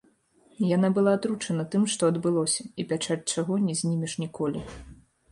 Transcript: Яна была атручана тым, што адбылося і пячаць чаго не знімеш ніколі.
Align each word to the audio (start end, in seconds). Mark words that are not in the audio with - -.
Яна 0.75 0.87
была 0.97 1.11
атручана 1.17 1.65
тым, 1.75 1.83
што 1.95 2.09
адбылося 2.13 2.65
і 2.83 2.85
пячаць 2.93 3.19
чаго 3.35 3.59
не 3.67 3.75
знімеш 3.83 4.15
ніколі. 4.23 4.59